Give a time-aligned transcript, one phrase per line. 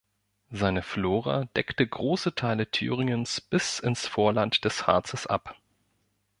[0.49, 5.55] Seine Flora deckte große Teile Thüringens bis ins Vorland des Harzes ab.